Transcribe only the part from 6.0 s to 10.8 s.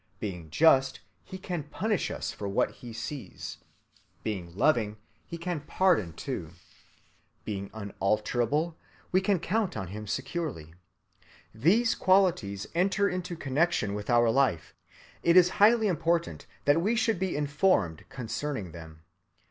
too. Being unalterable, we can count on him securely.